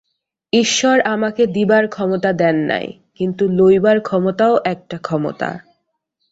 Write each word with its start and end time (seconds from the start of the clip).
ঈশ্বর 0.53 0.97
আমাকে 1.05 1.43
দিবার 1.47 1.83
ক্ষমতা 1.87 2.31
দেন 2.33 2.57
নাই, 2.65 2.87
কিন্তু 3.15 3.43
লইবার 3.49 3.97
ক্ষমতাও 3.99 4.55
একটা 4.65 4.97
ক্ষমতা। 4.97 5.49